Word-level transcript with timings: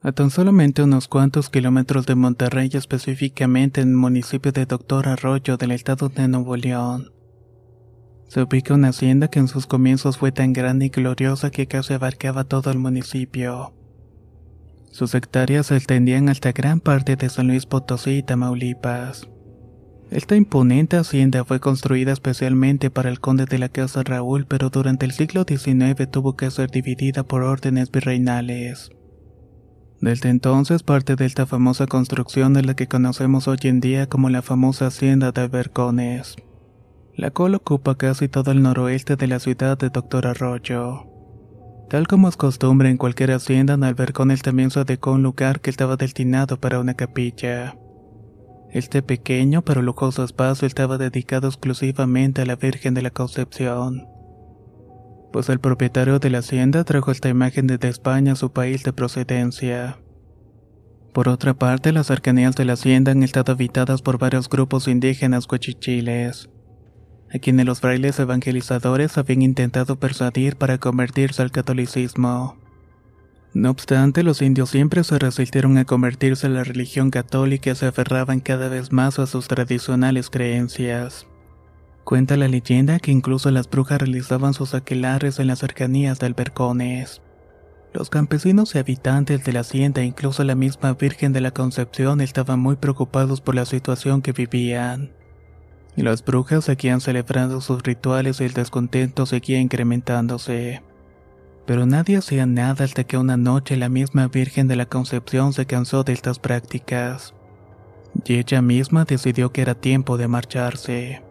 A 0.00 0.12
tan 0.12 0.30
solamente 0.30 0.84
unos 0.84 1.08
cuantos 1.08 1.50
kilómetros 1.50 2.06
de 2.06 2.14
Monterrey, 2.14 2.70
específicamente 2.72 3.80
en 3.80 3.88
el 3.88 3.94
municipio 3.96 4.52
de 4.52 4.64
Doctor 4.64 5.08
Arroyo 5.08 5.56
del 5.56 5.72
estado 5.72 6.08
de 6.08 6.28
Nuevo 6.28 6.56
León, 6.56 7.10
se 8.28 8.42
ubica 8.42 8.74
una 8.74 8.88
hacienda 8.88 9.28
que 9.28 9.40
en 9.40 9.48
sus 9.48 9.66
comienzos 9.66 10.16
fue 10.16 10.30
tan 10.30 10.52
grande 10.52 10.86
y 10.86 10.88
gloriosa 10.90 11.50
que 11.50 11.66
casi 11.66 11.94
abarcaba 11.94 12.44
todo 12.44 12.70
el 12.70 12.78
municipio. 12.78 13.72
Sus 14.92 15.16
hectáreas 15.16 15.66
se 15.66 15.76
extendían 15.76 16.28
hasta 16.28 16.52
gran 16.52 16.78
parte 16.78 17.16
de 17.16 17.28
San 17.28 17.48
Luis 17.48 17.66
Potosí 17.66 18.18
y 18.18 18.22
Tamaulipas. 18.22 19.28
Esta 20.10 20.36
imponente 20.36 20.96
hacienda 20.96 21.44
fue 21.44 21.58
construida 21.58 22.12
especialmente 22.12 22.90
para 22.90 23.10
el 23.10 23.18
conde 23.18 23.46
de 23.46 23.58
la 23.58 23.68
casa 23.68 24.04
Raúl, 24.04 24.46
pero 24.46 24.70
durante 24.70 25.06
el 25.06 25.12
siglo 25.12 25.44
XIX 25.46 26.08
tuvo 26.08 26.36
que 26.36 26.50
ser 26.52 26.70
dividida 26.70 27.24
por 27.24 27.42
órdenes 27.42 27.90
virreinales. 27.90 28.90
Desde 30.00 30.28
entonces 30.28 30.84
parte 30.84 31.16
de 31.16 31.26
esta 31.26 31.44
famosa 31.44 31.86
construcción 31.86 32.56
es 32.56 32.64
la 32.64 32.74
que 32.74 32.86
conocemos 32.86 33.48
hoy 33.48 33.58
en 33.64 33.80
día 33.80 34.08
como 34.08 34.30
la 34.30 34.42
famosa 34.42 34.86
hacienda 34.86 35.32
de 35.32 35.40
Albercones, 35.40 36.36
la 37.16 37.32
cual 37.32 37.56
ocupa 37.56 37.96
casi 37.96 38.28
todo 38.28 38.52
el 38.52 38.62
noroeste 38.62 39.16
de 39.16 39.26
la 39.26 39.40
ciudad 39.40 39.76
de 39.76 39.90
Doctor 39.90 40.28
Arroyo. 40.28 41.06
Tal 41.90 42.06
como 42.06 42.28
es 42.28 42.36
costumbre 42.36 42.90
en 42.90 42.96
cualquier 42.96 43.32
hacienda, 43.32 43.74
en 43.74 43.82
Albercones 43.82 44.42
también 44.42 44.70
se 44.70 44.80
adecuó 44.80 45.14
un 45.14 45.24
lugar 45.24 45.60
que 45.60 45.70
estaba 45.70 45.96
destinado 45.96 46.60
para 46.60 46.78
una 46.78 46.94
capilla. 46.94 47.76
Este 48.70 49.02
pequeño 49.02 49.62
pero 49.62 49.82
lujoso 49.82 50.22
espacio 50.22 50.68
estaba 50.68 50.96
dedicado 50.98 51.48
exclusivamente 51.48 52.42
a 52.42 52.46
la 52.46 52.54
Virgen 52.54 52.94
de 52.94 53.02
la 53.02 53.10
Concepción 53.10 54.17
pues 55.32 55.48
el 55.48 55.60
propietario 55.60 56.18
de 56.18 56.30
la 56.30 56.38
hacienda 56.38 56.84
trajo 56.84 57.10
esta 57.10 57.28
imagen 57.28 57.66
desde 57.66 57.88
España 57.88 58.32
a 58.32 58.36
su 58.36 58.52
país 58.52 58.82
de 58.84 58.92
procedencia. 58.92 59.98
Por 61.12 61.28
otra 61.28 61.54
parte, 61.54 61.92
las 61.92 62.06
cercanías 62.06 62.54
de 62.54 62.64
la 62.64 62.74
hacienda 62.74 63.12
han 63.12 63.22
estado 63.22 63.52
habitadas 63.52 64.02
por 64.02 64.18
varios 64.18 64.48
grupos 64.48 64.88
indígenas 64.88 65.46
cochichiles, 65.46 66.48
a 67.34 67.38
quienes 67.38 67.66
los 67.66 67.80
frailes 67.80 68.18
evangelizadores 68.18 69.18
habían 69.18 69.42
intentado 69.42 69.98
persuadir 69.98 70.56
para 70.56 70.78
convertirse 70.78 71.42
al 71.42 71.50
catolicismo. 71.50 72.56
No 73.54 73.70
obstante, 73.70 74.22
los 74.22 74.42
indios 74.42 74.70
siempre 74.70 75.02
se 75.04 75.18
resistieron 75.18 75.78
a 75.78 75.84
convertirse 75.84 76.46
a 76.46 76.50
la 76.50 76.64
religión 76.64 77.10
católica 77.10 77.70
y 77.70 77.74
se 77.74 77.86
aferraban 77.86 78.40
cada 78.40 78.68
vez 78.68 78.92
más 78.92 79.18
a 79.18 79.26
sus 79.26 79.48
tradicionales 79.48 80.30
creencias. 80.30 81.26
Cuenta 82.08 82.38
la 82.38 82.48
leyenda 82.48 83.00
que 83.00 83.10
incluso 83.12 83.50
las 83.50 83.68
brujas 83.68 83.98
realizaban 83.98 84.54
sus 84.54 84.72
aquelares 84.72 85.38
en 85.40 85.46
las 85.46 85.58
cercanías 85.58 86.18
de 86.18 86.24
Albercones. 86.24 87.20
Los 87.92 88.08
campesinos 88.08 88.74
y 88.74 88.78
habitantes 88.78 89.44
de 89.44 89.52
la 89.52 89.60
hacienda, 89.60 90.02
incluso 90.02 90.42
la 90.42 90.54
misma 90.54 90.94
Virgen 90.94 91.34
de 91.34 91.42
la 91.42 91.50
Concepción, 91.50 92.22
estaban 92.22 92.60
muy 92.60 92.76
preocupados 92.76 93.42
por 93.42 93.54
la 93.54 93.66
situación 93.66 94.22
que 94.22 94.32
vivían. 94.32 95.12
Las 95.96 96.24
brujas 96.24 96.64
seguían 96.64 97.02
celebrando 97.02 97.60
sus 97.60 97.82
rituales 97.82 98.40
y 98.40 98.44
el 98.44 98.54
descontento 98.54 99.26
seguía 99.26 99.60
incrementándose. 99.60 100.80
Pero 101.66 101.84
nadie 101.84 102.16
hacía 102.16 102.46
nada 102.46 102.86
hasta 102.86 103.04
que 103.04 103.18
una 103.18 103.36
noche 103.36 103.76
la 103.76 103.90
misma 103.90 104.28
Virgen 104.28 104.66
de 104.66 104.76
la 104.76 104.86
Concepción 104.86 105.52
se 105.52 105.66
cansó 105.66 106.04
de 106.04 106.14
estas 106.14 106.38
prácticas. 106.38 107.34
Y 108.24 108.36
ella 108.36 108.62
misma 108.62 109.04
decidió 109.04 109.52
que 109.52 109.60
era 109.60 109.74
tiempo 109.74 110.16
de 110.16 110.26
marcharse. 110.26 111.27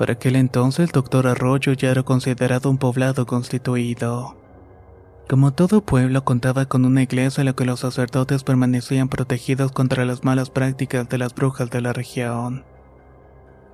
Para 0.00 0.14
aquel 0.14 0.36
entonces 0.36 0.86
el 0.86 0.92
doctor 0.92 1.26
Arroyo 1.26 1.74
ya 1.74 1.90
era 1.90 2.02
considerado 2.02 2.70
un 2.70 2.78
poblado 2.78 3.26
constituido. 3.26 4.34
Como 5.28 5.52
todo 5.52 5.82
pueblo 5.82 6.24
contaba 6.24 6.64
con 6.64 6.86
una 6.86 7.02
iglesia 7.02 7.42
en 7.42 7.44
la 7.44 7.52
que 7.52 7.66
los 7.66 7.80
sacerdotes 7.80 8.42
permanecían 8.42 9.10
protegidos 9.10 9.72
contra 9.72 10.06
las 10.06 10.24
malas 10.24 10.48
prácticas 10.48 11.06
de 11.10 11.18
las 11.18 11.34
brujas 11.34 11.68
de 11.68 11.82
la 11.82 11.92
región, 11.92 12.64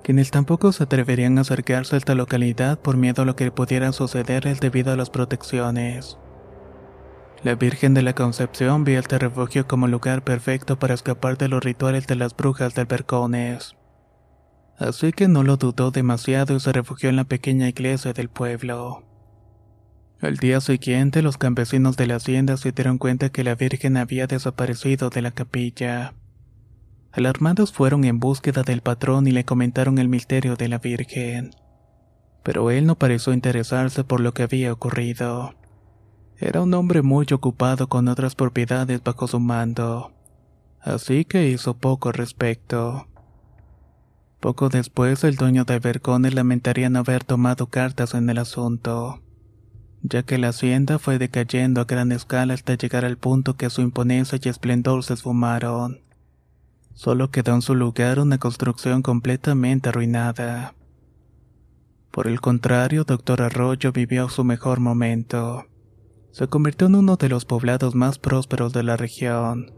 quienes 0.03 0.33
tampoco 0.33 0.73
se 0.73 0.83
atreverían 0.83 1.39
a 1.39 1.43
acercarse 1.43 1.95
a 1.95 1.99
esta 1.99 2.17
localidad 2.17 2.81
por 2.81 2.97
miedo 2.97 3.23
a 3.23 3.25
lo 3.25 3.37
que 3.37 3.53
pudiera 3.53 3.93
sucederles 3.93 4.59
debido 4.59 4.93
a 4.93 4.97
las 4.97 5.11
protecciones. 5.11 6.19
La 7.45 7.55
Virgen 7.55 7.95
de 7.95 8.03
la 8.03 8.17
Concepción 8.17 8.83
vio 8.83 8.99
este 8.99 9.21
refugio 9.21 9.69
como 9.69 9.87
lugar 9.87 10.25
perfecto 10.25 10.77
para 10.77 10.95
escapar 10.95 11.39
de 11.39 11.47
los 11.47 11.63
rituales 11.63 12.09
de 12.09 12.17
las 12.17 12.35
brujas 12.35 12.75
del 12.75 12.87
Bercones 12.87 13.77
así 14.79 15.13
que 15.13 15.29
no 15.29 15.43
lo 15.43 15.57
dudó 15.57 15.91
demasiado 15.91 16.57
y 16.57 16.61
se 16.61 16.73
refugió 16.73 17.09
en 17.09 17.17
la 17.17 17.25
pequeña 17.25 17.69
iglesia 17.69 18.13
del 18.13 18.29
pueblo. 18.29 19.03
Al 20.21 20.39
día 20.39 20.61
siguiente, 20.61 21.21
los 21.21 21.37
campesinos 21.37 21.97
de 21.97 22.07
la 22.07 22.17
hacienda 22.17 22.57
se 22.57 22.73
dieron 22.73 22.97
cuenta 22.97 23.29
que 23.29 23.45
la 23.45 23.55
Virgen 23.55 23.99
había 23.99 24.27
desaparecido 24.27 25.11
de 25.11 25.21
la 25.21 25.31
capilla. 25.31 26.15
Alarmados 27.13 27.73
fueron 27.73 28.05
en 28.05 28.19
búsqueda 28.19 28.63
del 28.63 28.81
patrón 28.81 29.27
y 29.27 29.33
le 29.33 29.45
comentaron 29.45 29.99
el 29.99 30.09
misterio 30.09 30.57
de 30.57 30.69
la 30.69 30.79
Virgen. 30.79 31.51
Pero 32.43 32.71
él 32.71 32.87
no 32.87 32.95
pareció 32.95 33.35
interesarse 33.35 34.05
por 34.05 34.21
lo 34.21 34.33
que 34.33 34.43
había 34.43 34.73
ocurrido. 34.73 35.55
Era 36.39 36.63
un 36.63 36.73
hombre 36.75 37.03
muy 37.03 37.27
ocupado 37.33 37.89
con 37.89 38.09
otras 38.09 38.35
propiedades 38.35 39.03
bajo 39.03 39.27
su 39.27 39.41
mando, 39.41 40.13
así 40.81 41.25
que 41.25 41.49
hizo 41.49 41.75
poco 41.79 42.13
respecto. 42.13 43.07
Poco 44.41 44.69
después, 44.69 45.25
el 45.25 45.37
dueño 45.37 45.65
de 45.65 45.79
Vercones 45.79 46.35
lamentaría 46.35 46.91
no 46.91 46.99
haber 47.01 47.25
tomado 47.25 47.67
cartas 47.69 48.15
en 48.15 48.29
el 48.29 48.39
asunto, 48.39 49.23
ya 50.03 50.23
que 50.25 50.39
la 50.39 50.49
hacienda 50.49 50.99
fue 50.99 51.19
decayendo 51.19 51.81
a 51.81 51.85
gran 51.85 52.13
escala 52.13 52.55
hasta 52.55 52.75
llegar 52.75 53.05
al 53.05 53.17
punto 53.17 53.57
que 53.57 53.71
su 53.71 53.81
imponencia 53.81 54.39
y 54.43 54.49
esplendor 54.49 55.03
se 55.05 55.15
esfumaron. 55.15 56.01
Solo 56.93 57.31
quedó 57.31 57.55
en 57.55 57.63
su 57.63 57.75
lugar 57.75 58.21
una 58.21 58.39
construcción 58.39 59.03
completamente 59.03 59.89
arruinada. 59.89 60.75
Por 62.11 62.27
el 62.27 62.41
contrario, 62.41 63.05
Doctor 63.05 63.43
Arroyo 63.43 63.93
vivió 63.93 64.29
su 64.29 64.45
mejor 64.45 64.81
momento. 64.81 65.67
Se 66.31 66.47
convirtió 66.47 66.87
en 66.87 66.95
uno 66.95 67.17
de 67.17 67.29
los 67.29 67.47
poblados 67.47 67.95
más 67.95 68.19
prósperos 68.19 68.73
de 68.73 68.83
la 68.83 68.97
región 68.97 69.73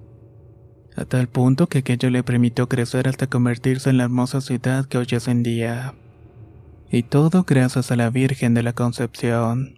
a 0.98 1.04
tal 1.04 1.28
punto 1.28 1.68
que 1.68 1.78
aquello 1.78 2.10
le 2.10 2.24
permitió 2.24 2.68
crecer 2.68 3.06
hasta 3.06 3.28
convertirse 3.28 3.88
en 3.88 3.98
la 3.98 4.04
hermosa 4.04 4.40
ciudad 4.40 4.86
que 4.86 4.98
hoy 4.98 5.06
es 5.10 5.28
en 5.28 5.42
día. 5.42 5.94
Y 6.90 7.04
todo 7.04 7.44
gracias 7.46 7.92
a 7.92 7.96
la 7.96 8.10
Virgen 8.10 8.54
de 8.54 8.62
la 8.64 8.72
Concepción. 8.72 9.77